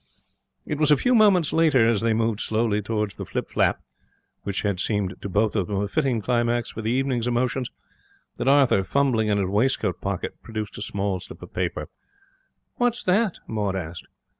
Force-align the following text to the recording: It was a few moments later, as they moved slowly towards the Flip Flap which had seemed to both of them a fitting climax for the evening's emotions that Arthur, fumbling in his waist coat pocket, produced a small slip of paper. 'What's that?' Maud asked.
It 0.65 0.79
was 0.79 0.89
a 0.89 0.97
few 0.97 1.13
moments 1.13 1.53
later, 1.53 1.87
as 1.87 2.01
they 2.01 2.15
moved 2.15 2.39
slowly 2.39 2.81
towards 2.81 3.13
the 3.13 3.23
Flip 3.23 3.47
Flap 3.47 3.83
which 4.41 4.63
had 4.63 4.79
seemed 4.79 5.13
to 5.21 5.29
both 5.29 5.55
of 5.55 5.67
them 5.67 5.75
a 5.75 5.87
fitting 5.87 6.19
climax 6.21 6.71
for 6.71 6.81
the 6.81 6.89
evening's 6.89 7.27
emotions 7.27 7.69
that 8.37 8.47
Arthur, 8.47 8.83
fumbling 8.83 9.27
in 9.27 9.37
his 9.37 9.47
waist 9.47 9.79
coat 9.79 10.01
pocket, 10.01 10.41
produced 10.41 10.75
a 10.79 10.81
small 10.81 11.19
slip 11.19 11.43
of 11.43 11.53
paper. 11.53 11.87
'What's 12.77 13.03
that?' 13.03 13.37
Maud 13.47 13.75
asked. 13.75 14.07